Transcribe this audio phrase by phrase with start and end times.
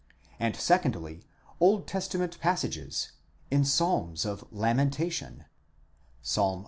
[0.39, 1.21] and secondly,
[1.59, 3.11] Old Testament passages,
[3.51, 5.45] in Psalms of lamentation,
[6.25, 6.59] xlii.